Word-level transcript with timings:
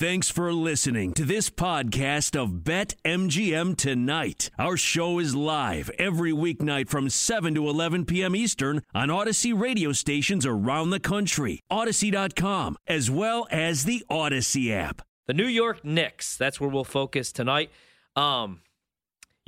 Thanks 0.00 0.30
for 0.30 0.50
listening 0.54 1.12
to 1.12 1.26
this 1.26 1.50
podcast 1.50 2.34
of 2.34 2.64
Bet 2.64 2.94
MGM 3.04 3.76
Tonight. 3.76 4.48
Our 4.58 4.78
show 4.78 5.18
is 5.18 5.34
live 5.34 5.90
every 5.98 6.32
weeknight 6.32 6.88
from 6.88 7.10
7 7.10 7.54
to 7.56 7.68
11 7.68 8.06
p.m. 8.06 8.34
Eastern 8.34 8.80
on 8.94 9.08
Audacy 9.08 9.52
radio 9.52 9.92
stations 9.92 10.46
around 10.46 10.88
the 10.88 11.00
country, 11.00 11.60
Audacy.com, 11.70 12.78
as 12.86 13.10
well 13.10 13.46
as 13.50 13.84
the 13.84 14.02
Audacy 14.10 14.70
app. 14.72 15.02
The 15.26 15.34
New 15.34 15.46
York 15.46 15.84
Knicks, 15.84 16.34
that's 16.34 16.58
where 16.58 16.70
we'll 16.70 16.84
focus 16.84 17.30
tonight. 17.30 17.70
Um, 18.16 18.62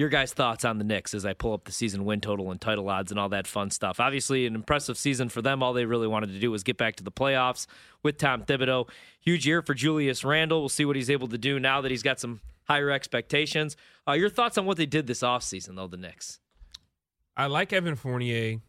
your 0.03 0.11
guys' 0.11 0.33
thoughts 0.33 0.65
on 0.65 0.79
the 0.79 0.85
Knicks 0.85 1.15
as 1.15 1.25
I 1.25 1.33
pull 1.33 1.55
up 1.55 1.65
the 1.65 1.71
season 1.71 2.05
win 2.05 2.21
total 2.21 2.51
and 2.51 2.61
title 2.61 2.89
odds 2.89 3.13
and 3.13 3.21
all 3.21 3.29
that 3.29 3.47
fun 3.47 3.71
stuff. 3.71 4.01
Obviously, 4.01 4.47
an 4.47 4.57
impressive 4.57 4.99
season 4.99 5.29
for 5.29 5.41
them. 5.41 5.63
All 5.63 5.73
they 5.73 5.85
really 5.85 6.09
wanted 6.09 6.33
to 6.33 6.41
do 6.41 6.51
was 6.51 6.65
get 6.65 6.77
back 6.77 6.97
to 6.97 7.05
the 7.05 7.13
playoffs 7.13 7.67
with 8.03 8.19
Tom 8.19 8.43
Thibodeau. 8.43 8.89
Huge 9.21 9.47
year 9.47 9.63
for 9.63 9.75
Julius 9.75 10.25
Randle. 10.25 10.59
We'll 10.59 10.69
see 10.69 10.85
what 10.85 10.97
he's 10.97 11.09
able 11.09 11.29
to 11.29 11.39
do 11.39 11.61
now 11.61 11.81
that 11.81 11.93
he's 11.93 12.03
got 12.03 12.19
some 12.19 12.41
higher 12.65 12.91
expectations. 12.91 13.77
Uh, 14.07 14.13
your 14.13 14.29
thoughts 14.29 14.59
on 14.59 14.67
what 14.67 14.77
they 14.77 14.87
did 14.87 15.07
this 15.07 15.21
offseason, 15.21 15.77
though, 15.77 15.87
the 15.87 15.97
Knicks? 15.97 16.41
I 17.37 17.47
like 17.47 17.73
Evan 17.73 17.95
Fournier 17.95 18.61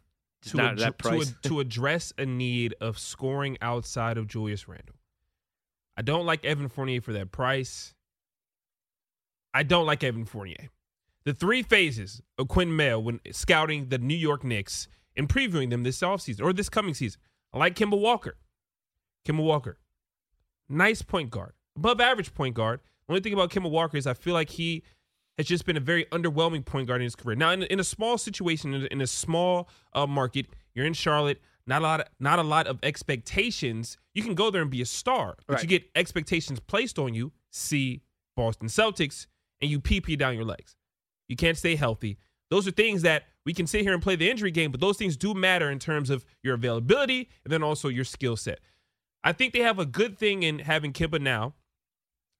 at 0.46 0.76
that 0.78 0.78
to, 0.78 0.92
price. 0.92 1.34
to 1.42 1.58
address 1.58 2.12
a 2.16 2.24
need 2.24 2.76
of 2.80 2.96
scoring 2.96 3.58
outside 3.60 4.18
of 4.18 4.28
Julius 4.28 4.68
Randle. 4.68 4.94
I 5.96 6.02
don't 6.02 6.26
like 6.26 6.44
Evan 6.44 6.68
Fournier 6.68 7.00
for 7.00 7.12
that 7.14 7.32
price. 7.32 7.92
I 9.52 9.64
don't 9.64 9.86
like 9.86 10.04
Evan 10.04 10.24
Fournier. 10.24 10.70
The 11.24 11.32
three 11.34 11.62
phases 11.62 12.20
of 12.38 12.48
Quinn 12.48 12.74
Mail 12.76 13.02
when 13.02 13.20
scouting 13.32 13.88
the 13.88 13.98
New 13.98 14.16
York 14.16 14.44
Knicks 14.44 14.88
and 15.16 15.28
previewing 15.28 15.70
them 15.70 15.82
this 15.82 16.00
offseason 16.00 16.42
or 16.42 16.52
this 16.52 16.68
coming 16.68 16.94
season. 16.94 17.20
I 17.52 17.58
like 17.58 17.74
Kemba 17.76 17.98
Walker. 17.98 18.36
Kemba 19.26 19.42
Walker. 19.42 19.78
Nice 20.68 21.02
point 21.02 21.30
guard. 21.30 21.52
Above 21.76 22.00
average 22.00 22.34
point 22.34 22.54
guard. 22.54 22.80
Only 23.08 23.20
thing 23.20 23.32
about 23.32 23.50
Kemba 23.50 23.70
Walker 23.70 23.96
is 23.96 24.06
I 24.06 24.14
feel 24.14 24.34
like 24.34 24.50
he 24.50 24.82
has 25.38 25.46
just 25.46 25.64
been 25.66 25.76
a 25.76 25.80
very 25.80 26.04
underwhelming 26.06 26.64
point 26.64 26.88
guard 26.88 27.00
in 27.00 27.04
his 27.04 27.16
career. 27.16 27.36
Now, 27.36 27.50
in, 27.50 27.62
in 27.64 27.80
a 27.80 27.84
small 27.84 28.18
situation, 28.18 28.74
in 28.74 28.82
a, 28.82 28.86
in 28.86 29.00
a 29.00 29.06
small 29.06 29.68
uh, 29.92 30.06
market, 30.06 30.46
you're 30.74 30.86
in 30.86 30.94
Charlotte. 30.94 31.40
Not 31.66 31.80
a 31.80 31.84
lot, 31.84 32.00
of, 32.00 32.06
not 32.20 32.38
a 32.38 32.42
lot 32.42 32.66
of 32.66 32.78
expectations. 32.82 33.96
You 34.12 34.22
can 34.22 34.34
go 34.34 34.50
there 34.50 34.60
and 34.60 34.70
be 34.70 34.82
a 34.82 34.86
star, 34.86 35.36
but 35.46 35.54
Right. 35.54 35.62
you 35.62 35.68
get 35.68 35.84
expectations 35.94 36.60
placed 36.60 36.98
on 36.98 37.14
you. 37.14 37.32
See 37.50 38.02
Boston 38.36 38.68
Celtics, 38.68 39.26
and 39.62 39.70
you 39.70 39.80
pee 39.80 40.00
pee 40.00 40.16
down 40.16 40.34
your 40.34 40.44
legs. 40.44 40.76
You 41.28 41.36
can't 41.36 41.56
stay 41.56 41.76
healthy. 41.76 42.18
Those 42.50 42.68
are 42.68 42.72
things 42.72 43.02
that 43.02 43.24
we 43.44 43.54
can 43.54 43.66
sit 43.66 43.82
here 43.82 43.92
and 43.92 44.02
play 44.02 44.16
the 44.16 44.30
injury 44.30 44.50
game, 44.50 44.70
but 44.70 44.80
those 44.80 44.96
things 44.96 45.16
do 45.16 45.34
matter 45.34 45.70
in 45.70 45.78
terms 45.78 46.10
of 46.10 46.24
your 46.42 46.54
availability 46.54 47.28
and 47.44 47.52
then 47.52 47.62
also 47.62 47.88
your 47.88 48.04
skill 48.04 48.36
set. 48.36 48.60
I 49.22 49.32
think 49.32 49.52
they 49.52 49.60
have 49.60 49.78
a 49.78 49.86
good 49.86 50.18
thing 50.18 50.42
in 50.42 50.60
having 50.60 50.92
Kemba 50.92 51.20
now 51.20 51.54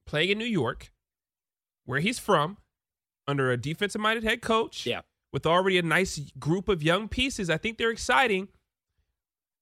playing 0.06 0.30
in 0.30 0.38
New 0.38 0.44
York, 0.44 0.92
where 1.86 2.00
he's 2.00 2.18
from, 2.18 2.58
under 3.26 3.50
a 3.50 3.56
defensive 3.56 4.00
minded 4.00 4.24
head 4.24 4.42
coach. 4.42 4.86
Yeah. 4.86 5.00
With 5.32 5.46
already 5.46 5.78
a 5.78 5.82
nice 5.82 6.18
group 6.38 6.68
of 6.68 6.82
young 6.82 7.08
pieces. 7.08 7.50
I 7.50 7.56
think 7.56 7.78
they're 7.78 7.90
exciting. 7.90 8.48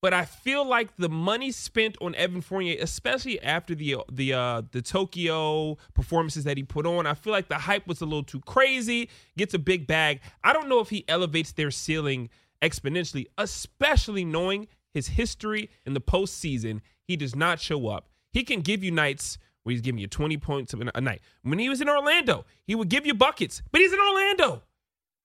But 0.03 0.13
I 0.13 0.25
feel 0.25 0.67
like 0.67 0.97
the 0.97 1.09
money 1.09 1.53
spent 1.53 1.97
on 2.01 2.17
Evan 2.17 2.41
Fournier, 2.41 2.77
especially 2.81 3.41
after 3.41 3.73
the 3.73 3.99
the 4.11 4.33
uh, 4.35 4.63
the 4.73 4.83
Tokyo 4.83 5.79
performances 5.95 6.43
that 6.43 6.57
he 6.57 6.65
put 6.65 6.87
on, 6.87 7.07
I 7.07 7.15
feel 7.15 7.33
like 7.33 7.49
the 7.49 7.55
hype 7.55 7.87
was 7.87 8.01
a 8.01 8.05
little 8.05 8.25
too 8.25 8.41
crazy. 8.41 9.09
Gets 9.39 9.55
a 9.55 9.61
big 9.61 9.87
bag. 9.87 10.21
I 10.43 10.53
don't 10.53 10.69
know 10.69 10.81
if 10.81 10.91
he 10.91 11.05
elevates 11.07 11.53
their 11.53 11.71
ceiling 11.71 12.31
exponentially, 12.61 13.27
especially 13.39 14.25
knowing 14.25 14.67
his 14.93 15.07
history 15.07 15.71
in 15.87 15.95
the 15.95 16.01
postseason. 16.01 16.81
He 17.07 17.17
does 17.17 17.37
not 17.37 17.61
show 17.61 17.87
up. 17.87 18.09
He 18.33 18.43
can 18.43 18.61
give 18.61 18.83
you 18.83 18.91
nights 18.91 19.39
where 19.63 19.71
he's 19.71 19.83
giving 19.83 20.01
you 20.01 20.09
20 20.09 20.37
points 20.39 20.75
a 20.75 21.01
night. 21.01 21.21
When 21.43 21.61
he 21.61 21.69
was 21.69 21.81
in 21.81 21.89
Orlando, 21.89 22.45
he 22.65 22.75
would 22.75 22.89
give 22.89 23.07
you 23.07 23.15
buckets, 23.15 23.63
but 23.71 23.81
he's 23.81 23.93
in 23.93 24.01
Orlando. 24.01 24.63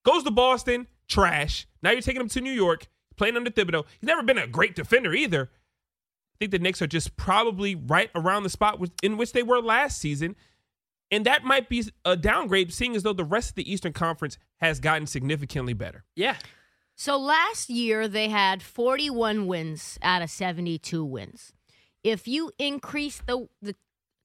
Goes 0.04 0.22
to 0.22 0.30
Boston, 0.30 0.86
trash. 1.08 1.66
Now 1.82 1.90
you're 1.90 2.00
taking 2.00 2.20
him 2.20 2.28
to 2.28 2.40
New 2.40 2.52
York, 2.52 2.86
playing 3.18 3.36
under 3.36 3.50
Thibodeau. 3.50 3.84
He's 4.00 4.06
never 4.06 4.22
been 4.22 4.38
a 4.38 4.46
great 4.46 4.74
defender 4.74 5.12
either. 5.14 5.50
I 5.52 6.36
think 6.38 6.52
the 6.52 6.58
Knicks 6.58 6.80
are 6.80 6.86
just 6.86 7.16
probably 7.16 7.74
right 7.74 8.10
around 8.14 8.44
the 8.44 8.48
spot 8.50 8.78
with- 8.78 8.92
in 9.02 9.16
which 9.16 9.32
they 9.32 9.42
were 9.42 9.60
last 9.60 9.98
season. 9.98 10.36
And 11.10 11.24
that 11.26 11.42
might 11.42 11.68
be 11.68 11.84
a 12.04 12.16
downgrade, 12.16 12.72
seeing 12.72 12.94
as 12.94 13.02
though 13.02 13.12
the 13.14 13.24
rest 13.24 13.50
of 13.50 13.54
the 13.56 13.70
Eastern 13.70 13.92
Conference 13.92 14.38
has 14.58 14.78
gotten 14.78 15.06
significantly 15.06 15.72
better. 15.72 16.04
Yeah. 16.14 16.36
So 16.94 17.16
last 17.18 17.70
year 17.70 18.08
they 18.08 18.28
had 18.28 18.62
41 18.62 19.46
wins 19.46 19.98
out 20.02 20.20
of 20.22 20.30
72 20.30 21.04
wins. 21.04 21.52
If 22.04 22.28
you 22.28 22.52
increase 22.58 23.22
the 23.26 23.48
the 23.62 23.74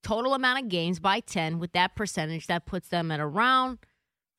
total 0.03 0.33
amount 0.33 0.61
of 0.63 0.69
games 0.69 0.99
by 0.99 1.21
10 1.21 1.59
with 1.59 1.71
that 1.71 1.95
percentage, 1.95 2.47
that 2.47 2.65
puts 2.65 2.89
them 2.89 3.09
at 3.11 3.19
around 3.21 3.79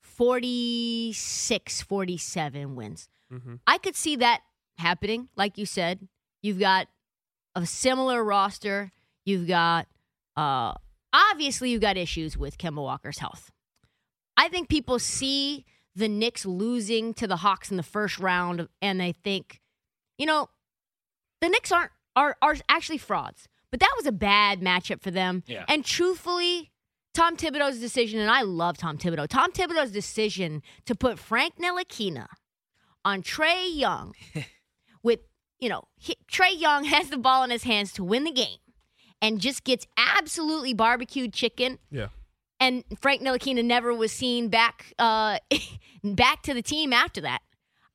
46, 0.01 1.81
47 1.81 2.75
wins. 2.75 3.09
Mhm. 3.31 3.59
I 3.65 3.77
could 3.77 3.95
see 3.95 4.15
that 4.17 4.41
happening. 4.77 5.29
Like 5.35 5.57
you 5.57 5.65
said, 5.65 6.07
you've 6.41 6.59
got 6.59 6.87
a 7.55 7.65
similar 7.65 8.23
roster. 8.23 8.91
You've 9.25 9.47
got, 9.47 9.87
uh, 10.35 10.73
obviously, 11.13 11.71
you've 11.71 11.81
got 11.81 11.97
issues 11.97 12.37
with 12.37 12.57
Kemba 12.57 12.81
Walker's 12.83 13.19
health. 13.19 13.51
I 14.37 14.49
think 14.49 14.69
people 14.69 14.99
see 14.99 15.65
the 15.95 16.09
Knicks 16.09 16.45
losing 16.45 17.13
to 17.15 17.25
the 17.25 17.37
Hawks 17.37 17.71
in 17.71 17.77
the 17.77 17.83
first 17.83 18.19
round, 18.19 18.67
and 18.81 18.99
they 18.99 19.13
think, 19.13 19.61
you 20.17 20.25
know, 20.25 20.49
the 21.41 21.49
Knicks 21.49 21.71
aren't 21.71 21.91
are 22.17 22.37
are 22.41 22.55
actually 22.69 22.97
frauds. 22.97 23.47
But 23.71 23.79
that 23.79 23.93
was 23.97 24.05
a 24.05 24.11
bad 24.11 24.61
matchup 24.61 25.01
for 25.01 25.11
them. 25.11 25.43
Yeah. 25.47 25.65
And 25.67 25.83
truthfully, 25.83 26.71
Tom 27.13 27.35
Thibodeau's 27.37 27.79
decision, 27.79 28.19
and 28.19 28.29
I 28.29 28.41
love 28.41 28.77
Tom 28.77 28.97
Thibodeau. 28.97 29.27
Tom 29.27 29.51
Thibodeau's 29.51 29.91
decision 29.91 30.61
to 30.85 30.95
put 30.95 31.17
Frank 31.19 31.55
Ntilikina 31.57 32.27
on 33.05 33.21
Trae 33.21 33.73
Young, 33.73 34.13
with 35.03 35.19
you 35.59 35.69
know 35.69 35.83
he, 35.97 36.17
Trae 36.29 36.59
Young 36.59 36.83
has 36.95 37.09
the 37.09 37.17
ball 37.17 37.43
in 37.43 37.49
his 37.51 37.63
hands 37.63 37.93
to 37.93 38.03
win 38.03 38.23
the 38.25 38.31
game, 38.31 38.57
and 39.21 39.39
just 39.39 39.63
gets 39.63 39.87
absolutely 39.97 40.73
barbecued 40.73 41.31
chicken 41.33 41.79
Yeah. 41.91 42.07
and 42.59 42.83
Frank 42.99 43.21
Ntilikina 43.21 43.63
never 43.63 43.93
was 43.93 44.11
seen 44.11 44.49
back 44.49 44.93
uh, 44.99 45.37
back 46.03 46.41
to 46.43 46.53
the 46.53 46.61
team 46.61 46.91
after 46.91 47.21
that. 47.21 47.39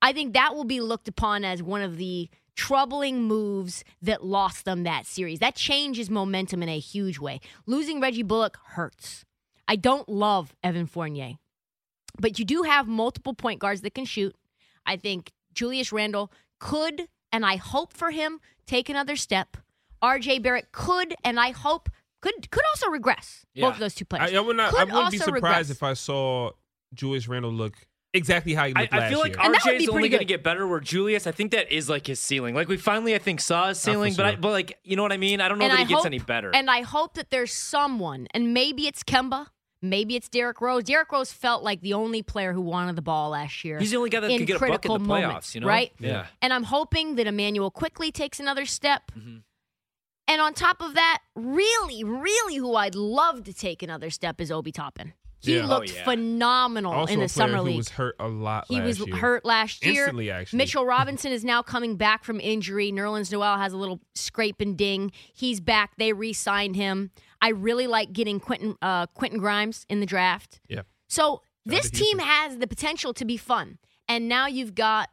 I 0.02 0.12
think 0.14 0.32
that 0.32 0.54
will 0.54 0.64
be 0.64 0.80
looked 0.80 1.08
upon 1.08 1.44
as 1.44 1.62
one 1.62 1.82
of 1.82 1.98
the 1.98 2.30
troubling 2.56 3.22
moves 3.24 3.84
that 4.00 4.24
lost 4.24 4.64
them 4.64 4.82
that 4.84 5.04
series. 5.06 5.40
That 5.40 5.54
changes 5.56 6.08
momentum 6.08 6.62
in 6.62 6.68
a 6.70 6.78
huge 6.78 7.18
way. 7.18 7.40
Losing 7.66 8.00
Reggie 8.00 8.22
Bullock 8.22 8.56
hurts. 8.64 9.24
I 9.68 9.76
don't 9.76 10.08
love 10.08 10.54
Evan 10.64 10.86
Fournier, 10.86 11.34
but 12.18 12.38
you 12.38 12.44
do 12.44 12.62
have 12.62 12.88
multiple 12.88 13.34
point 13.34 13.60
guards 13.60 13.82
that 13.82 13.94
can 13.94 14.04
shoot. 14.06 14.34
I 14.90 14.96
think 14.96 15.30
Julius 15.54 15.92
Randle 15.92 16.32
could, 16.58 17.06
and 17.32 17.46
I 17.46 17.54
hope 17.54 17.92
for 17.92 18.10
him, 18.10 18.40
take 18.66 18.88
another 18.88 19.14
step. 19.14 19.56
RJ 20.02 20.42
Barrett 20.42 20.72
could, 20.72 21.14
and 21.22 21.38
I 21.38 21.52
hope 21.52 21.88
could 22.20 22.50
could 22.50 22.64
also 22.72 22.88
regress. 22.88 23.46
Yeah. 23.54 23.66
Both 23.66 23.74
of 23.74 23.80
those 23.80 23.94
two 23.94 24.04
players. 24.04 24.32
I, 24.32 24.36
I 24.36 24.40
would 24.40 24.56
not. 24.56 24.74
I 24.74 24.84
wouldn't 24.84 25.12
be 25.12 25.18
surprised 25.18 25.34
regress. 25.34 25.70
if 25.70 25.82
I 25.84 25.92
saw 25.92 26.50
Julius 26.92 27.28
Randle 27.28 27.52
look 27.52 27.74
exactly 28.12 28.54
how 28.54 28.66
he 28.66 28.74
I, 28.74 28.80
looked 28.80 28.94
I 28.94 28.98
last 28.98 29.10
feel 29.10 29.20
like 29.20 29.36
year. 29.36 29.44
And 29.44 29.54
that 29.54 29.62
would 29.64 29.74
RJ 29.74 29.78
be 29.78 29.84
is 29.84 29.90
only 29.90 30.08
going 30.08 30.20
to 30.20 30.24
get 30.24 30.42
better. 30.42 30.66
Where 30.66 30.80
Julius, 30.80 31.28
I 31.28 31.30
think 31.30 31.52
that 31.52 31.70
is 31.70 31.88
like 31.88 32.08
his 32.08 32.18
ceiling. 32.18 32.56
Like 32.56 32.66
we 32.66 32.76
finally, 32.76 33.14
I 33.14 33.18
think, 33.18 33.40
saw 33.40 33.68
his 33.68 33.78
for 33.78 33.92
ceiling, 33.92 34.14
but 34.16 34.26
I, 34.26 34.34
but 34.34 34.50
like 34.50 34.76
you 34.82 34.96
know 34.96 35.04
what 35.04 35.12
I 35.12 35.18
mean. 35.18 35.40
I 35.40 35.48
don't 35.48 35.58
know 35.58 35.66
And 35.66 35.72
that 35.72 35.80
I 35.80 35.84
he 35.84 35.94
gets 35.94 36.04
any 36.04 36.18
better. 36.18 36.50
And 36.52 36.68
I 36.68 36.82
hope 36.82 37.14
that 37.14 37.30
there's 37.30 37.52
someone, 37.52 38.26
and 38.34 38.52
maybe 38.52 38.88
it's 38.88 39.04
Kemba, 39.04 39.46
maybe 39.82 40.16
it's 40.16 40.28
Derrick 40.28 40.60
Rose. 40.60 40.84
Derrick 40.84 41.10
Rose 41.12 41.32
felt 41.32 41.62
like 41.62 41.80
the 41.80 41.94
only 41.94 42.22
player 42.22 42.52
who 42.52 42.60
wanted 42.60 42.96
the 42.96 43.02
ball 43.02 43.30
last 43.30 43.64
year. 43.64 43.78
He's 43.78 43.90
the 43.90 43.96
only 43.96 44.10
guy 44.10 44.20
that 44.20 44.30
in 44.30 44.38
could 44.38 44.46
get 44.46 44.56
a 44.56 44.60
bucket 44.60 44.90
in 44.90 45.02
the 45.02 45.08
playoffs. 45.08 45.22
moments, 45.22 45.54
you 45.54 45.60
know, 45.62 45.66
right? 45.66 45.92
Yeah. 45.98 46.26
And 46.42 46.52
I'm 46.52 46.64
hoping 46.64 47.16
that 47.16 47.26
Immanuel 47.26 47.70
Quickley 47.70 48.12
takes 48.12 48.38
another 48.40 48.66
step. 48.66 49.10
Mhm. 49.18 49.42
And 50.28 50.40
on 50.40 50.54
top 50.54 50.80
of 50.80 50.94
that, 50.94 51.20
really, 51.34 52.04
really 52.04 52.56
who 52.56 52.76
I'd 52.76 52.94
love 52.94 53.42
to 53.44 53.52
take 53.52 53.82
another 53.82 54.10
step 54.10 54.40
is 54.40 54.52
Obi 54.52 54.70
Toppin. 54.70 55.14
He 55.42 55.56
Yeah. 55.56 55.62
Oh, 55.64 55.66
looked 55.68 55.94
yeah. 55.94 56.04
phenomenal 56.04 56.92
also 56.92 57.14
in 57.14 57.18
the 57.20 57.24
a 57.24 57.28
player 57.28 57.46
summer 57.48 57.56
who 57.58 57.62
league. 57.64 57.76
was 57.78 57.88
hurt 57.88 58.14
a 58.20 58.28
lot. 58.28 58.66
He 58.68 58.76
last 58.76 58.84
was 58.86 59.06
year. 59.06 59.16
hurt 59.16 59.44
last 59.44 59.84
year. 59.84 60.02
Instantly, 60.02 60.30
actually. 60.30 60.58
Mitchell 60.58 60.84
Robinson 60.96 61.32
is 61.32 61.44
now 61.44 61.62
coming 61.62 61.96
back 61.96 62.24
from 62.24 62.38
injury. 62.40 62.92
Nerlens 62.92 63.32
Noel 63.32 63.56
has 63.56 63.72
a 63.72 63.76
little 63.78 64.00
scrape 64.14 64.60
and 64.60 64.76
ding. 64.76 65.10
He's 65.34 65.58
back. 65.60 65.92
They 65.96 66.12
re-signed 66.12 66.76
him. 66.76 67.10
I 67.42 67.50
really 67.50 67.86
like 67.86 68.12
getting 68.12 68.40
Quentin 68.40 68.76
uh, 68.82 69.06
Quentin 69.06 69.38
Grimes 69.38 69.86
in 69.88 70.00
the 70.00 70.06
draft. 70.06 70.60
Yeah. 70.68 70.82
So 71.08 71.42
this 71.66 71.90
team 71.90 72.18
has 72.18 72.58
the 72.58 72.66
potential 72.66 73.12
to 73.14 73.24
be 73.24 73.36
fun. 73.36 73.78
And 74.08 74.28
now 74.28 74.46
you've 74.46 74.74
got 74.74 75.08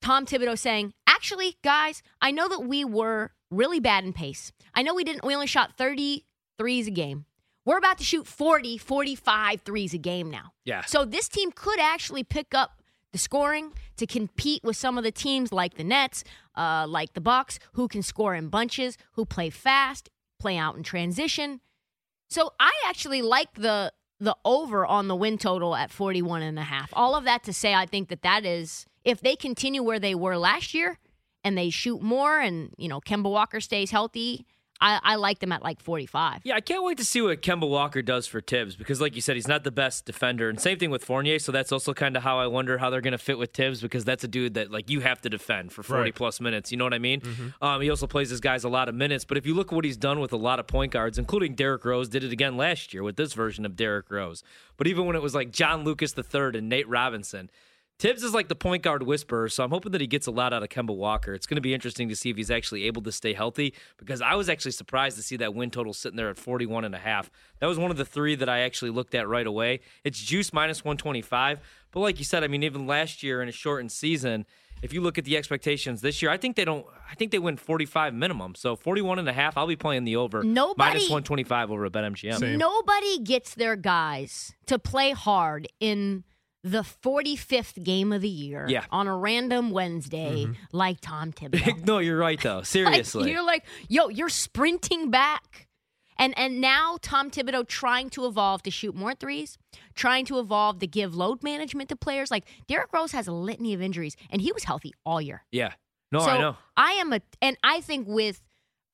Tom 0.00 0.26
Thibodeau 0.26 0.58
saying, 0.58 0.94
actually, 1.06 1.56
guys, 1.62 2.02
I 2.20 2.30
know 2.30 2.48
that 2.48 2.60
we 2.60 2.84
were 2.84 3.32
really 3.50 3.80
bad 3.80 4.04
in 4.04 4.12
pace. 4.12 4.52
I 4.74 4.82
know 4.82 4.94
we 4.94 5.04
didn't 5.04 5.24
we 5.24 5.34
only 5.34 5.46
shot 5.46 5.76
30 5.76 6.24
threes 6.58 6.86
a 6.86 6.90
game. 6.90 7.26
We're 7.64 7.78
about 7.78 7.98
to 7.98 8.04
shoot 8.04 8.26
40, 8.26 8.76
45 8.76 9.62
threes 9.62 9.94
a 9.94 9.98
game 9.98 10.30
now. 10.30 10.52
Yeah. 10.64 10.82
So 10.84 11.04
this 11.04 11.28
team 11.28 11.50
could 11.50 11.80
actually 11.80 12.22
pick 12.22 12.54
up 12.54 12.82
the 13.12 13.18
scoring 13.18 13.72
to 13.96 14.06
compete 14.06 14.62
with 14.64 14.76
some 14.76 14.98
of 14.98 15.04
the 15.04 15.12
teams 15.12 15.52
like 15.52 15.74
the 15.74 15.84
Nets, 15.84 16.24
uh, 16.56 16.84
like 16.86 17.14
the 17.14 17.20
Bucks, 17.20 17.58
who 17.72 17.88
can 17.88 18.02
score 18.02 18.34
in 18.34 18.48
bunches, 18.48 18.98
who 19.12 19.24
play 19.24 19.50
fast, 19.50 20.10
play 20.44 20.58
out 20.58 20.76
in 20.76 20.82
transition. 20.82 21.58
So 22.28 22.52
I 22.60 22.70
actually 22.86 23.22
like 23.22 23.54
the 23.54 23.90
the 24.20 24.36
over 24.44 24.84
on 24.84 25.08
the 25.08 25.16
win 25.16 25.38
total 25.38 25.74
at 25.74 25.90
41 25.90 26.42
and 26.42 26.58
a 26.58 26.62
half. 26.62 26.90
All 26.92 27.16
of 27.16 27.24
that 27.24 27.42
to 27.44 27.52
say 27.54 27.72
I 27.74 27.86
think 27.86 28.10
that 28.10 28.20
that 28.20 28.44
is 28.44 28.84
if 29.04 29.22
they 29.22 29.36
continue 29.36 29.82
where 29.82 29.98
they 29.98 30.14
were 30.14 30.36
last 30.36 30.74
year 30.74 30.98
and 31.42 31.56
they 31.56 31.70
shoot 31.70 32.02
more 32.02 32.40
and, 32.40 32.74
you 32.76 32.88
know, 32.88 33.00
Kemba 33.00 33.30
Walker 33.30 33.58
stays 33.58 33.90
healthy, 33.90 34.44
I, 34.80 34.98
I 35.02 35.14
like 35.14 35.38
them 35.38 35.52
at 35.52 35.62
like 35.62 35.80
45. 35.80 36.40
Yeah, 36.44 36.56
I 36.56 36.60
can't 36.60 36.84
wait 36.84 36.98
to 36.98 37.04
see 37.04 37.22
what 37.22 37.40
Kemba 37.42 37.68
Walker 37.68 38.02
does 38.02 38.26
for 38.26 38.40
Thibs 38.40 38.74
because, 38.76 39.00
like 39.00 39.14
you 39.14 39.20
said, 39.22 39.36
he's 39.36 39.48
not 39.48 39.62
the 39.64 39.70
best 39.70 40.04
defender, 40.04 40.48
and 40.48 40.60
same 40.60 40.78
thing 40.78 40.90
with 40.90 41.04
Fournier. 41.04 41.38
So 41.38 41.52
that's 41.52 41.72
also 41.72 41.94
kind 41.94 42.16
of 42.16 42.22
how 42.24 42.38
I 42.38 42.48
wonder 42.48 42.76
how 42.78 42.90
they're 42.90 43.00
going 43.00 43.12
to 43.12 43.18
fit 43.18 43.38
with 43.38 43.52
Thibs 43.52 43.80
because 43.80 44.04
that's 44.04 44.24
a 44.24 44.28
dude 44.28 44.54
that 44.54 44.70
like 44.70 44.90
you 44.90 45.00
have 45.00 45.20
to 45.22 45.30
defend 45.30 45.72
for 45.72 45.82
forty 45.82 46.02
Right. 46.02 46.14
plus 46.14 46.40
minutes. 46.40 46.70
You 46.72 46.76
know 46.78 46.84
what 46.84 46.92
I 46.94 46.98
mean? 46.98 47.22
Um, 47.62 47.80
he 47.80 47.88
also 47.88 48.06
plays 48.06 48.30
his 48.30 48.40
guys 48.40 48.64
a 48.64 48.68
lot 48.68 48.88
of 48.88 48.94
minutes, 48.94 49.24
but 49.24 49.38
if 49.38 49.46
you 49.46 49.54
look 49.54 49.68
at 49.68 49.74
what 49.76 49.84
he's 49.84 49.96
done 49.96 50.18
with 50.20 50.32
a 50.32 50.36
lot 50.36 50.58
of 50.58 50.66
point 50.66 50.92
guards, 50.92 51.18
including 51.18 51.54
Derrick 51.54 51.84
Rose, 51.84 52.08
did 52.08 52.24
it 52.24 52.32
again 52.32 52.56
last 52.56 52.92
year 52.92 53.02
with 53.02 53.16
this 53.16 53.32
version 53.32 53.64
of 53.64 53.76
Derrick 53.76 54.10
Rose. 54.10 54.42
But 54.76 54.86
even 54.88 55.06
when 55.06 55.14
it 55.16 55.22
was 55.22 55.34
like 55.34 55.52
John 55.52 55.84
Lucas 55.84 56.14
III 56.18 56.58
and 56.58 56.68
Nate 56.68 56.88
Robinson. 56.88 57.48
Thibs 58.00 58.24
is 58.24 58.34
like 58.34 58.48
the 58.48 58.56
point 58.56 58.82
guard 58.82 59.04
whisperer, 59.04 59.48
so 59.48 59.62
I'm 59.62 59.70
hoping 59.70 59.92
that 59.92 60.00
he 60.00 60.06
gets 60.08 60.26
a 60.26 60.32
lot 60.32 60.52
out 60.52 60.62
of 60.64 60.68
Kemba 60.68 60.94
Walker. 60.94 61.32
It's 61.32 61.46
going 61.46 61.56
to 61.56 61.60
be 61.62 61.72
interesting 61.72 62.08
to 62.08 62.16
see 62.16 62.28
if 62.28 62.36
he's 62.36 62.50
actually 62.50 62.84
able 62.84 63.02
to 63.02 63.12
stay 63.12 63.32
healthy 63.32 63.72
because 63.98 64.20
I 64.20 64.34
was 64.34 64.48
actually 64.48 64.72
surprised 64.72 65.16
to 65.16 65.22
see 65.22 65.36
that 65.36 65.54
win 65.54 65.70
total 65.70 65.94
sitting 65.94 66.16
there 66.16 66.28
at 66.28 66.36
41 66.36 66.84
and 66.84 66.94
a 66.94 66.98
half. 66.98 67.30
That 67.60 67.66
was 67.66 67.78
one 67.78 67.92
of 67.92 67.96
the 67.96 68.04
three 68.04 68.34
that 68.34 68.48
I 68.48 68.60
actually 68.60 68.90
looked 68.90 69.14
at 69.14 69.28
right 69.28 69.46
away. 69.46 69.80
It's 70.02 70.18
juice 70.18 70.52
minus 70.52 70.84
125, 70.84 71.60
but 71.92 72.00
like 72.00 72.18
you 72.18 72.24
said, 72.24 72.42
I 72.42 72.48
mean 72.48 72.64
even 72.64 72.86
last 72.86 73.22
year 73.22 73.40
in 73.40 73.48
a 73.48 73.52
shortened 73.52 73.92
season, 73.92 74.44
if 74.82 74.92
you 74.92 75.00
look 75.00 75.16
at 75.16 75.24
the 75.24 75.36
expectations 75.36 76.00
this 76.00 76.20
year, 76.20 76.32
I 76.32 76.36
think 76.36 76.56
they 76.56 76.64
don't 76.64 76.84
I 77.08 77.14
think 77.14 77.30
they 77.30 77.38
win 77.38 77.56
45 77.56 78.12
minimum. 78.12 78.56
So 78.56 78.74
41 78.74 79.20
and 79.20 79.28
a 79.28 79.32
half, 79.32 79.56
I'll 79.56 79.68
be 79.68 79.76
playing 79.76 80.02
the 80.02 80.16
over. 80.16 80.42
Nobody- 80.42 80.76
minus 80.90 81.04
125 81.04 81.70
over 81.70 81.86
at 81.86 81.92
BetMGM. 81.92 82.38
Same. 82.40 82.58
Nobody 82.58 83.20
gets 83.20 83.54
their 83.54 83.76
guys 83.76 84.52
to 84.66 84.80
play 84.80 85.12
hard 85.12 85.68
in 85.78 86.24
the 86.64 86.82
45th 86.82 87.84
game 87.84 88.10
of 88.12 88.22
the 88.22 88.28
year 88.28 88.64
Yeah. 88.68 88.84
on 88.90 89.06
a 89.06 89.14
random 89.16 89.70
Wednesday 89.70 90.46
like 90.72 90.98
Tom 91.00 91.30
Thibodeau. 91.32 91.84
no, 91.86 91.98
you're 91.98 92.16
right 92.18 92.40
though. 92.40 92.56
Like, 92.64 92.66
Seriously. 92.66 93.30
you're 93.30 93.44
like, 93.44 93.64
yo, 93.88 94.08
you're 94.08 94.28
sprinting 94.30 95.10
back. 95.10 95.68
And 96.16 96.32
and 96.38 96.60
now 96.60 96.96
Tom 97.02 97.30
Thibodeau 97.30 97.66
trying 97.68 98.08
to 98.10 98.24
evolve 98.26 98.62
to 98.62 98.70
shoot 98.70 98.94
more 98.94 99.14
threes, 99.14 99.58
trying 99.94 100.24
to 100.26 100.38
evolve 100.38 100.78
to 100.78 100.86
give 100.86 101.14
load 101.14 101.42
management 101.42 101.88
to 101.90 101.96
players. 101.96 102.30
Like 102.30 102.44
Derrick 102.68 102.92
Rose 102.92 103.12
has 103.12 103.26
a 103.26 103.32
litany 103.32 103.74
of 103.74 103.82
injuries, 103.82 104.16
and 104.30 104.40
he 104.40 104.52
was 104.52 104.62
healthy 104.64 104.94
all 105.04 105.20
year. 105.20 105.44
yeah. 105.52 105.72
No, 106.12 106.20
so 106.20 106.26
I 106.30 106.38
know. 106.38 106.56
I 106.76 106.92
am 106.92 107.12
a, 107.12 107.20
and 107.42 107.56
I 107.64 107.80
think 107.80 108.06
with 108.06 108.40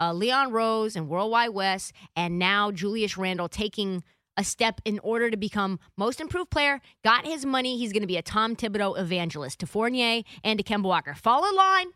uh, 0.00 0.14
Leon 0.14 0.50
Rose 0.52 0.96
and 0.96 1.06
World 1.10 1.30
Wide 1.30 1.50
Wes, 1.50 1.92
and 2.16 2.38
now 2.38 2.70
Julius 2.70 3.18
Randle 3.18 3.48
taking 3.48 4.02
a 4.40 4.44
step 4.44 4.80
in 4.86 4.98
order 5.00 5.30
to 5.30 5.36
become 5.36 5.78
most 5.98 6.18
improved 6.18 6.50
player, 6.50 6.80
got 7.04 7.26
his 7.26 7.44
money. 7.44 7.76
He's 7.76 7.92
going 7.92 8.00
to 8.00 8.06
be 8.06 8.16
a 8.16 8.22
Tom 8.22 8.56
Thibodeau 8.56 8.98
evangelist 8.98 9.60
to 9.60 9.66
Fournier 9.66 10.22
and 10.42 10.58
to 10.58 10.64
Kemba 10.64 10.84
Walker. 10.84 11.12
Fall 11.12 11.46
in 11.46 11.54
line, 11.54 11.88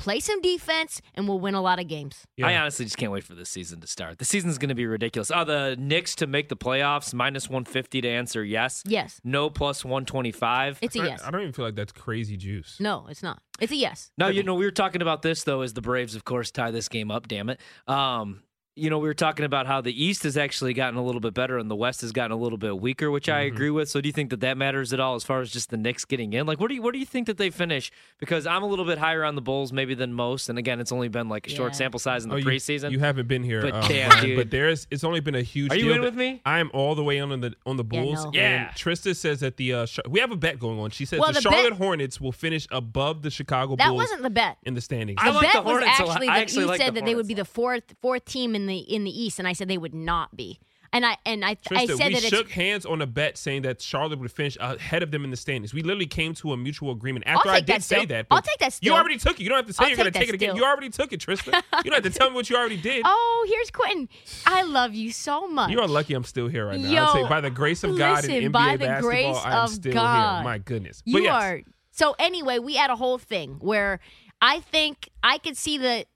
play 0.00 0.18
some 0.18 0.40
defense, 0.42 1.00
and 1.14 1.28
we'll 1.28 1.38
win 1.38 1.54
a 1.54 1.62
lot 1.62 1.78
of 1.78 1.86
games. 1.86 2.24
Yeah. 2.36 2.48
I 2.48 2.56
honestly 2.56 2.84
just 2.84 2.96
can't 2.96 3.12
wait 3.12 3.22
for 3.22 3.34
this 3.36 3.48
season 3.48 3.80
to 3.80 3.86
start. 3.86 4.18
The 4.18 4.24
season's 4.24 4.58
going 4.58 4.70
to 4.70 4.74
be 4.74 4.86
ridiculous. 4.86 5.30
Oh, 5.32 5.44
the 5.44 5.76
Knicks 5.78 6.16
to 6.16 6.26
make 6.26 6.48
the 6.48 6.56
playoffs, 6.56 7.14
minus 7.14 7.48
150 7.48 8.00
to 8.00 8.08
answer 8.08 8.42
yes. 8.44 8.82
Yes, 8.86 9.20
No 9.22 9.48
plus 9.50 9.84
125. 9.84 10.80
it's 10.82 10.96
a 10.96 10.98
yes. 10.98 11.22
I 11.24 11.30
don't 11.30 11.42
even 11.42 11.52
feel 11.52 11.64
like 11.64 11.76
that's 11.76 11.92
crazy 11.92 12.36
juice. 12.36 12.76
No, 12.80 13.06
it's 13.08 13.22
not. 13.22 13.40
It's 13.60 13.70
a 13.72 13.76
yes. 13.76 14.10
No, 14.18 14.26
you 14.26 14.42
know, 14.42 14.56
we 14.56 14.64
were 14.64 14.72
talking 14.72 15.00
about 15.00 15.22
this, 15.22 15.44
though, 15.44 15.60
as 15.60 15.74
the 15.74 15.80
Braves, 15.80 16.16
of 16.16 16.24
course, 16.24 16.50
tie 16.50 16.72
this 16.72 16.88
game 16.88 17.12
up, 17.12 17.28
damn 17.28 17.48
it. 17.50 17.60
Um, 17.86 18.42
you 18.76 18.90
know, 18.90 18.98
we 18.98 19.06
were 19.06 19.14
talking 19.14 19.44
about 19.44 19.66
how 19.66 19.80
the 19.80 20.04
East 20.04 20.24
has 20.24 20.36
actually 20.36 20.74
gotten 20.74 20.98
a 20.98 21.04
little 21.04 21.20
bit 21.20 21.32
better 21.32 21.58
and 21.58 21.70
the 21.70 21.76
West 21.76 22.00
has 22.00 22.10
gotten 22.10 22.32
a 22.32 22.36
little 22.36 22.58
bit 22.58 22.78
weaker, 22.80 23.10
which 23.10 23.28
I 23.28 23.44
Mm-hmm. 23.46 23.54
agree 23.54 23.70
with. 23.70 23.88
So, 23.88 24.00
do 24.00 24.08
you 24.08 24.12
think 24.12 24.30
that 24.30 24.40
that 24.40 24.56
matters 24.56 24.92
at 24.92 24.98
all 25.00 25.14
as 25.14 25.22
far 25.22 25.40
as 25.40 25.50
just 25.50 25.70
the 25.70 25.76
Knicks 25.76 26.04
getting 26.04 26.32
in? 26.32 26.46
Like, 26.46 26.58
what 26.58 26.68
do 26.68 26.74
you 26.74 26.82
where 26.82 26.90
do 26.92 26.98
you 26.98 27.06
think 27.06 27.26
that 27.28 27.36
they 27.38 27.50
finish? 27.50 27.92
Because 28.18 28.46
I'm 28.46 28.62
a 28.62 28.66
little 28.66 28.84
bit 28.84 28.98
higher 28.98 29.22
on 29.24 29.34
the 29.36 29.42
Bulls 29.42 29.72
maybe 29.72 29.94
than 29.94 30.12
most, 30.12 30.48
and 30.48 30.58
again, 30.58 30.80
it's 30.80 30.90
only 30.92 31.08
been 31.08 31.28
like 31.28 31.46
a 31.46 31.50
short 31.50 31.76
sample 31.76 32.00
size 32.00 32.24
in 32.24 32.30
the 32.30 32.36
Oh, 32.36 32.40
preseason. 32.40 32.90
You 32.90 32.98
haven't 32.98 33.28
been 33.28 33.42
here, 33.44 33.62
But 33.62 33.74
uh, 33.74 33.88
damn, 33.88 34.08
Brian, 34.10 34.24
dude. 34.26 34.36
but 34.38 34.50
there's 34.50 34.86
it's 34.90 35.04
only 35.04 35.20
been 35.20 35.34
a 35.36 35.42
huge. 35.42 35.70
Are 35.72 35.76
you 35.76 35.84
deal 35.84 35.94
in 35.96 36.00
with 36.02 36.14
me? 36.16 36.42
I 36.44 36.58
am 36.58 36.70
all 36.74 36.94
the 36.94 37.04
way 37.04 37.20
on 37.20 37.28
the 37.40 37.54
on 37.66 37.76
the 37.76 37.84
Yeah, 37.90 38.00
Bulls. 38.02 38.24
no. 38.24 38.30
Yeah. 38.34 38.68
And 38.68 38.76
Trista 38.76 39.14
says 39.14 39.40
that 39.40 39.56
the 39.56 39.72
uh, 39.74 39.86
we 40.08 40.18
have 40.20 40.32
a 40.32 40.36
bet 40.36 40.58
going 40.58 40.80
on. 40.80 40.90
She 40.90 41.04
says 41.04 41.20
Well, 41.20 41.32
the, 41.32 41.40
the 41.40 41.48
bet- 41.48 41.52
Charlotte 41.52 41.74
Hornets 41.74 42.20
will 42.20 42.32
finish 42.32 42.66
above 42.72 43.22
the 43.22 43.30
Chicago 43.30 43.76
Bulls. 43.76 43.78
that 43.78 43.88
Bulls 43.88 43.98
wasn't 43.98 44.22
the 44.22 44.30
bet. 44.30 44.58
in 44.64 44.74
the 44.74 44.80
standings. 44.80 45.18
I 45.22 45.28
The 45.28 45.34
like 45.36 45.42
bet 45.42 45.52
the 45.52 45.62
was 45.62 45.70
Hornets 45.72 46.00
a 46.00 46.04
lot. 46.04 46.10
actually 46.22 46.26
that 46.26 46.52
you 46.54 46.66
like 46.66 46.80
said 46.80 46.94
the 46.94 47.00
that 47.00 47.06
they 47.06 47.14
would 47.14 47.28
be 47.28 47.34
the 47.34 47.44
fourth 47.44 47.94
fourth 48.00 48.24
team 48.24 48.54
in 48.54 48.63
the 48.66 48.78
in 48.78 49.04
the 49.04 49.10
East, 49.10 49.38
and 49.38 49.48
I 49.48 49.52
said 49.52 49.68
they 49.68 49.78
would 49.78 49.94
not 49.94 50.36
be. 50.36 50.58
And 50.94 51.04
I 51.04 51.16
and 51.26 51.44
I 51.44 51.50
I 51.50 51.54
Trista, 51.56 51.96
said 51.96 52.08
we 52.12 52.20
that 52.20 52.22
shook 52.22 52.48
hands 52.50 52.86
on 52.86 53.02
a 53.02 53.06
bet 53.06 53.36
saying 53.36 53.62
that 53.62 53.82
Charlotte 53.82 54.20
would 54.20 54.30
finish 54.30 54.56
ahead 54.60 55.02
of 55.02 55.10
them 55.10 55.24
in 55.24 55.32
the 55.32 55.36
standings. 55.36 55.74
We 55.74 55.82
literally 55.82 56.06
came 56.06 56.34
to 56.34 56.52
a 56.52 56.56
mutual 56.56 56.92
agreement 56.92 57.26
after 57.26 57.48
I 57.48 57.58
did 57.58 57.82
say 57.82 57.96
still. 57.96 58.06
that. 58.06 58.26
I'll 58.30 58.40
take 58.40 58.58
that 58.60 58.78
You 58.80 58.92
already 58.94 59.18
took 59.18 59.40
it. 59.40 59.42
You 59.42 59.48
don't 59.48 59.56
have 59.58 59.66
to 59.66 59.72
say 59.72 59.82
I'll 59.82 59.90
you're 59.90 59.96
going 59.96 60.12
to 60.12 60.16
take 60.16 60.28
it 60.28 60.36
again. 60.36 60.50
still. 60.50 60.58
You 60.58 60.70
already 60.70 60.90
took 60.90 61.12
it, 61.12 61.18
Trista. 61.18 61.46
you 61.84 61.90
don't 61.90 62.04
have 62.04 62.12
to 62.12 62.16
tell 62.16 62.30
me 62.30 62.36
what 62.36 62.48
you 62.48 62.56
already 62.56 62.76
did. 62.76 63.04
Oh, 63.16 63.46
here's 63.48 63.72
Quentin. 63.72 64.08
I 64.46 64.62
love 64.62 64.94
you 64.94 65.10
so 65.10 65.48
much. 65.48 65.70
You 65.72 65.80
are 65.80 65.88
lucky 65.88 66.14
I'm 66.14 66.22
still 66.22 66.46
here 66.46 66.66
right 66.66 66.78
now. 66.78 66.88
Yo, 66.88 67.04
I'd 67.04 67.12
say 67.12 67.28
by 67.28 67.40
the 67.40 67.50
grace 67.50 67.82
of 67.82 67.98
God 67.98 68.18
listen, 68.18 68.30
and 68.30 68.46
NBA 68.46 68.52
by 68.52 68.76
the 68.76 68.86
basketball, 68.86 69.10
grace 69.10 69.36
I 69.44 69.50
am 69.50 69.64
of 69.64 69.70
still 69.70 69.92
God. 69.92 70.36
here. 70.36 70.44
My 70.44 70.58
goodness. 70.58 71.02
You 71.04 71.22
yes, 71.22 71.32
are. 71.42 71.62
So 71.90 72.14
anyway, 72.20 72.60
we 72.60 72.76
had 72.76 72.90
a 72.90 72.96
whole 72.96 73.18
thing 73.18 73.56
where 73.60 73.98
I 74.40 74.60
think 74.60 75.10
I 75.24 75.38
could 75.38 75.56
see 75.56 75.76
the 75.78 76.06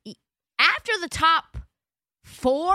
after 0.59 0.93
the 1.01 1.09
top 1.09 1.59
four. 2.39 2.75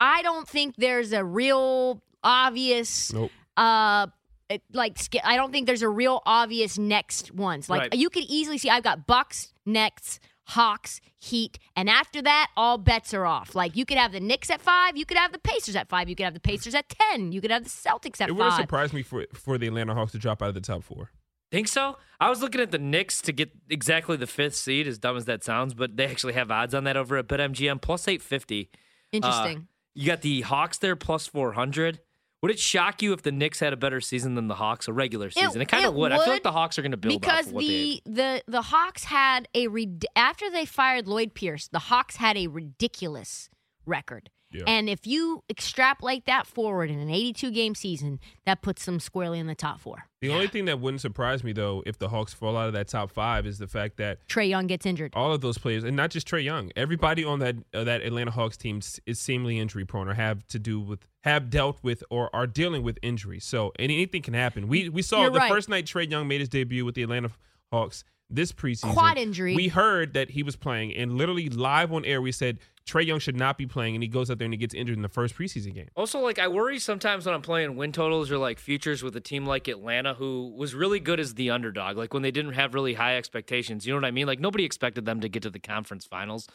I 0.00 0.22
don't 0.22 0.48
think 0.48 0.76
there's 0.76 1.12
a 1.12 1.24
real 1.24 2.02
obvious. 2.22 3.12
Nope. 3.12 3.30
Uh, 3.56 4.06
it- 4.50 4.62
like 4.72 4.98
I 5.24 5.36
don't 5.36 5.52
think 5.52 5.66
there's 5.66 5.82
a 5.82 5.88
real 5.88 6.22
obvious 6.26 6.78
next 6.78 7.32
ones. 7.32 7.68
Like 7.70 7.80
Right. 7.82 7.94
you 7.94 8.10
could 8.10 8.24
easily 8.24 8.58
see 8.58 8.68
I've 8.70 8.82
got 8.82 9.06
Bucks, 9.06 9.52
Nets, 9.64 10.20
Hawks, 10.48 11.00
Heat, 11.16 11.58
and 11.74 11.88
after 11.88 12.20
that, 12.20 12.50
all 12.56 12.76
bets 12.76 13.14
are 13.14 13.24
off. 13.24 13.54
Like 13.54 13.76
you 13.76 13.86
could 13.86 13.96
have 13.96 14.12
the 14.12 14.20
Knicks 14.20 14.50
at 14.50 14.60
five, 14.60 14.96
you 14.96 15.06
could 15.06 15.16
have 15.16 15.32
the 15.32 15.38
Pacers 15.38 15.74
at 15.76 15.88
five, 15.88 16.08
you 16.08 16.14
could 16.16 16.24
have 16.24 16.34
the 16.34 16.40
Pacers 16.40 16.74
at 16.74 16.88
ten, 16.90 17.32
you 17.32 17.40
could 17.40 17.50
have 17.50 17.64
the 17.64 17.70
Celtics 17.70 18.20
at 18.20 18.28
It 18.28 18.32
would 18.32 18.42
have 18.44 18.52
five. 18.52 18.60
surprised 18.62 18.92
me 18.92 19.02
for 19.02 19.24
for 19.32 19.56
the 19.56 19.66
Atlanta 19.68 19.94
Hawks 19.94 20.12
to 20.12 20.18
drop 20.18 20.42
out 20.42 20.48
of 20.48 20.54
the 20.54 20.60
top 20.60 20.82
four. 20.84 21.10
Think 21.50 21.68
so? 21.68 21.96
I 22.20 22.28
was 22.30 22.42
looking 22.42 22.60
at 22.60 22.72
the 22.72 22.78
Knicks 22.78 23.22
to 23.22 23.32
get 23.32 23.52
exactly 23.70 24.16
the 24.16 24.26
fifth 24.26 24.56
seed, 24.56 24.86
as 24.88 24.98
dumb 24.98 25.16
as 25.16 25.24
that 25.26 25.44
sounds, 25.44 25.72
but 25.72 25.96
they 25.96 26.04
actually 26.06 26.32
have 26.34 26.50
odds 26.50 26.74
on 26.74 26.84
that 26.84 26.96
over 26.96 27.16
at 27.16 27.28
BetMGM 27.28 27.80
plus 27.80 28.08
850. 28.08 28.70
Uh, 29.14 29.16
Interesting. 29.16 29.68
You 29.94 30.06
got 30.06 30.22
the 30.22 30.40
Hawks 30.42 30.78
there 30.78 30.96
plus 30.96 31.26
400. 31.26 32.00
Would 32.42 32.50
it 32.50 32.58
shock 32.58 33.00
you 33.00 33.14
if 33.14 33.22
the 33.22 33.32
Knicks 33.32 33.60
had 33.60 33.72
a 33.72 33.76
better 33.76 34.02
season 34.02 34.34
than 34.34 34.48
the 34.48 34.56
Hawks, 34.56 34.86
a 34.86 34.92
regular 34.92 35.30
season? 35.30 35.62
It, 35.62 35.68
kind 35.68 35.86
of 35.86 35.94
it 35.94 35.98
would. 35.98 36.12
I 36.12 36.18
feel 36.18 36.34
like 36.34 36.42
the 36.42 36.52
Hawks 36.52 36.78
are 36.78 36.82
going 36.82 36.90
to 36.90 36.98
build 36.98 37.18
because 37.18 37.48
of 37.48 37.56
the 37.56 38.02
the 38.04 38.42
the 38.46 38.60
Hawks 38.60 39.04
had 39.04 39.48
a 39.54 39.66
after 40.14 40.50
they 40.50 40.66
fired 40.66 41.08
Lloyd 41.08 41.32
Pierce, 41.32 41.68
the 41.68 41.78
Hawks 41.78 42.16
had 42.16 42.36
a 42.36 42.48
ridiculous 42.48 43.48
record. 43.86 44.28
Yeah. 44.54 44.62
And 44.66 44.88
if 44.88 45.06
you 45.06 45.42
extrapolate 45.50 46.26
that 46.26 46.46
forward 46.46 46.90
in 46.90 46.98
an 47.00 47.10
82 47.10 47.50
game 47.50 47.74
season, 47.74 48.20
that 48.46 48.62
puts 48.62 48.84
them 48.84 49.00
squarely 49.00 49.38
in 49.38 49.46
the 49.46 49.54
top 49.54 49.80
four. 49.80 50.04
The 50.20 50.30
only 50.30 50.46
thing 50.46 50.64
that 50.66 50.80
wouldn't 50.80 51.00
surprise 51.00 51.44
me 51.44 51.52
though, 51.52 51.82
if 51.84 51.98
the 51.98 52.08
Hawks 52.08 52.32
fall 52.32 52.56
out 52.56 52.68
of 52.68 52.72
that 52.74 52.88
top 52.88 53.10
five, 53.10 53.46
is 53.46 53.58
the 53.58 53.66
fact 53.66 53.96
that 53.98 54.26
Trae 54.28 54.48
Young 54.48 54.66
gets 54.66 54.86
injured. 54.86 55.12
all 55.14 55.32
of 55.32 55.40
those 55.42 55.58
players, 55.58 55.84
and 55.84 55.96
not 55.96 56.10
just 56.10 56.26
Trae 56.26 56.42
Young, 56.42 56.70
everybody 56.76 57.24
on 57.24 57.40
that 57.40 57.56
uh, 57.74 57.84
that 57.84 58.00
Atlanta 58.02 58.30
Hawks 58.30 58.56
team 58.56 58.80
is 59.06 59.18
seemingly 59.18 59.58
injury 59.58 59.84
prone 59.84 60.08
or 60.08 60.14
have 60.14 60.46
to 60.46 60.58
do 60.58 60.80
with 60.80 61.06
have 61.24 61.50
dealt 61.50 61.78
with 61.82 62.02
or 62.10 62.34
are 62.34 62.46
dealing 62.46 62.82
with 62.82 62.98
injuries. 63.02 63.44
So 63.44 63.72
anything 63.78 64.22
can 64.22 64.34
happen. 64.34 64.68
We 64.68 64.88
we 64.88 65.02
saw 65.02 65.22
You're 65.22 65.30
the 65.30 65.40
right. 65.40 65.50
first 65.52 65.68
night 65.68 65.84
Trae 65.84 66.08
Young 66.10 66.26
made 66.28 66.40
his 66.40 66.48
debut 66.48 66.84
with 66.84 66.94
the 66.94 67.02
Atlanta 67.02 67.30
Hawks 67.72 68.04
this 68.34 68.52
preseason. 68.52 68.92
Quad 68.92 69.18
injury. 69.18 69.54
We 69.54 69.68
heard 69.68 70.14
that 70.14 70.30
he 70.30 70.42
was 70.42 70.56
playing, 70.56 70.94
and 70.94 71.16
literally 71.16 71.48
live 71.48 71.92
on 71.92 72.04
air, 72.04 72.20
we 72.20 72.32
said 72.32 72.58
Trae 72.86 73.06
Young 73.06 73.18
should 73.18 73.36
not 73.36 73.56
be 73.56 73.66
playing, 73.66 73.94
and 73.94 74.02
he 74.02 74.08
goes 74.08 74.30
out 74.30 74.38
there 74.38 74.44
and 74.44 74.52
he 74.52 74.58
gets 74.58 74.74
injured 74.74 74.96
in 74.96 75.02
the 75.02 75.08
first 75.08 75.36
preseason 75.36 75.74
game. 75.74 75.88
Also, 75.96 76.20
like 76.20 76.38
I 76.38 76.48
worry 76.48 76.78
sometimes 76.78 77.24
when 77.24 77.34
I'm 77.34 77.42
playing 77.42 77.76
win 77.76 77.92
totals 77.92 78.30
or 78.30 78.38
like 78.38 78.58
futures 78.58 79.02
with 79.02 79.16
a 79.16 79.20
team 79.20 79.46
like 79.46 79.68
Atlanta, 79.68 80.14
who 80.14 80.52
was 80.56 80.74
really 80.74 81.00
good 81.00 81.18
as 81.18 81.34
the 81.34 81.50
underdog. 81.50 81.96
Like 81.96 82.12
when 82.12 82.22
they 82.22 82.30
didn't 82.30 82.52
have 82.52 82.74
really 82.74 82.94
high 82.94 83.16
expectations. 83.16 83.86
You 83.86 83.94
know 83.94 83.98
what 83.98 84.06
I 84.06 84.10
mean? 84.10 84.26
Like 84.26 84.40
nobody 84.40 84.64
expected 84.64 85.06
them 85.06 85.20
to 85.20 85.28
get 85.28 85.42
to 85.44 85.50
the 85.50 85.58
conference 85.58 86.04
finals. 86.04 86.46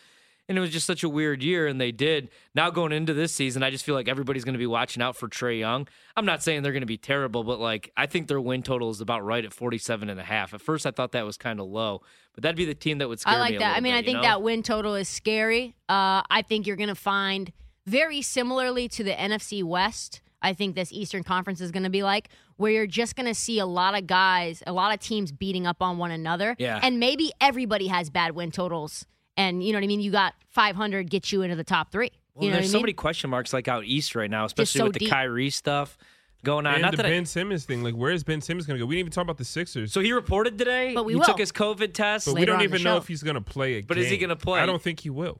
And 0.50 0.58
it 0.58 0.62
was 0.62 0.72
just 0.72 0.88
such 0.88 1.04
a 1.04 1.10
weird 1.10 1.44
year, 1.44 1.68
and 1.68 1.80
they 1.80 1.92
did. 1.92 2.30
Now 2.56 2.72
going 2.72 2.92
into 2.92 3.14
this 3.14 3.32
season, 3.32 3.64
I 3.64 3.70
just 3.70 3.86
feel 3.86 3.96
like 3.96 4.10
everybody's 4.10 4.44
going 4.44 4.56
to 4.56 4.60
be 4.60 4.68
watching 4.68 5.02
out 5.02 5.16
for 5.16 5.30
Trae 5.30 5.60
Young. 5.60 5.88
I'm 6.18 6.26
not 6.26 6.44
saying 6.44 6.64
they're 6.64 6.74
going 6.74 6.82
to 6.82 6.88
be 6.88 6.98
terrible, 6.98 7.44
but 7.44 7.60
like 7.60 7.92
I 7.96 8.08
think 8.08 8.28
their 8.28 8.42
win 8.42 8.64
total 8.64 8.90
is 8.90 9.00
about 9.00 9.24
right 9.24 9.46
at 9.46 9.54
47 9.54 10.10
and 10.10 10.20
a 10.20 10.24
half. 10.24 10.54
At 10.54 10.62
first, 10.62 10.86
I 10.86 10.92
thought 10.92 11.12
that 11.14 11.24
was 11.24 11.38
kind 11.38 11.60
of 11.60 11.68
low, 11.68 12.02
but 12.34 12.44
that'd 12.44 12.58
be 12.58 12.66
the 12.66 12.74
team 12.74 12.98
that 12.98 13.08
would 13.08 13.20
scare 13.20 13.34
me. 13.34 13.38
I 13.38 13.40
like 13.42 13.52
me. 13.54 13.58
that. 13.60 13.78
I 13.78 13.80
mean, 13.80 13.94
bit, 13.94 13.96
I 13.96 14.00
you 14.00 14.06
think 14.06 14.16
know? 14.18 14.24
that 14.24 14.42
win 14.42 14.64
total 14.64 14.96
is 14.96 15.08
scary. 15.08 15.76
Uh, 15.88 16.24
I 16.30 16.44
think 16.46 16.66
you're 16.66 16.76
going 16.76 16.90
to 16.90 16.96
find 16.96 17.54
very 17.86 18.22
similarly 18.22 18.88
to 18.90 19.04
the 19.04 19.14
NFC 19.14 19.64
West. 19.64 20.22
I 20.42 20.54
think 20.54 20.76
this 20.76 20.92
Eastern 20.92 21.24
Conference 21.24 21.62
is 21.62 21.72
going 21.72 21.84
to 21.84 21.90
be 21.90 22.02
like 22.02 22.30
where 22.58 22.72
you're 22.72 22.88
just 22.88 23.16
going 23.16 23.26
to 23.26 23.36
see 23.36 23.60
a 23.60 23.66
lot 23.66 23.98
of 23.98 24.08
guys, 24.08 24.64
a 24.66 24.74
lot 24.74 24.94
of 24.94 25.00
teams 25.00 25.32
beating 25.32 25.68
up 25.68 25.82
on 25.82 25.98
one 25.98 26.12
another. 26.12 26.56
Yeah. 26.58 26.80
And 26.82 27.00
maybe 27.00 27.32
everybody 27.40 27.88
has 27.88 28.10
bad 28.10 28.34
win 28.34 28.52
totals. 28.52 29.06
And 29.40 29.64
you 29.64 29.72
know 29.72 29.78
what 29.78 29.84
I 29.86 29.88
mean? 29.88 30.02
You 30.02 30.12
got 30.12 30.34
500 30.50 31.10
get 31.10 31.32
you 31.32 31.42
into 31.44 31.56
the 31.56 31.64
top 31.64 31.92
three. 31.92 32.12
Well, 32.36 32.46
You 32.46 32.52
know 32.52 32.58
there's 32.58 32.66
what 32.66 32.70
I 32.70 32.72
so 32.72 32.78
mean? 32.80 32.84
many 32.84 32.94
question 32.94 33.30
marks 33.30 33.54
like 33.54 33.68
out 33.68 33.86
east 33.86 34.16
right 34.16 34.30
now, 34.30 34.46
especially 34.46 34.80
so 34.80 34.84
with 34.86 34.94
the 34.94 35.00
deep. 35.00 35.10
Kyrie 35.10 35.50
stuff 35.50 35.98
going 36.44 36.66
on. 36.66 36.74
And 36.76 36.82
Not 36.82 36.92
the 36.92 36.98
that 36.98 37.06
I- 37.06 37.10
Ben 37.10 37.26
Simmons 37.26 37.66
thing, 37.66 37.84
like 37.84 37.94
where 37.96 38.12
is 38.12 38.24
Ben 38.24 38.42
Simmons 38.42 38.66
going 38.66 38.78
to 38.78 38.84
go? 38.84 38.88
We 38.88 38.96
didn't 38.96 39.02
even 39.08 39.12
talk 39.12 39.24
about 39.24 39.38
the 39.38 39.46
Sixers. 39.46 39.92
so 39.94 40.00
he 40.02 40.12
reported 40.14 40.58
today. 40.58 40.94
But 40.94 41.06
we 41.06 41.14
he 41.14 41.18
will. 41.20 41.26
took 41.26 41.38
his 41.40 41.52
COVID 41.52 41.94
test. 41.94 42.26
but 42.28 42.36
we 42.36 42.46
don't 42.46 42.58
on 42.58 42.64
even 42.64 42.84
know 42.84 42.98
if 42.98 43.08
he's 43.08 43.24
going 43.24 43.36
to 43.36 43.42
play 43.42 43.76
a 43.76 43.82
But 43.82 43.98
is 43.98 44.10
he 44.10 44.18
gonna 44.18 44.36
play? 44.36 44.60
I 44.60 44.66
don't 44.66 44.82
think 44.82 45.00
he 45.02 45.10
will. 45.10 45.38